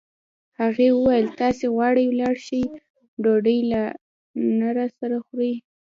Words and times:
هغې 0.59 0.87
وویل: 0.97 1.27
تاسي 1.39 1.65
غواړئ 1.75 2.05
ولاړ 2.07 2.35
شئ، 2.45 2.63
ډوډۍ 3.23 3.59
لا 3.71 3.83
نه 4.59 4.69
راسره 4.77 5.17
خورئ. 5.25 5.53